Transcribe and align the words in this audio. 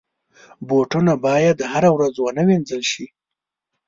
بوټونه 0.67 1.13
باید 1.25 1.57
هره 1.71 1.89
ورځ 1.95 2.15
ونه 2.19 2.43
وینځل 2.47 2.81
شي. 2.91 3.05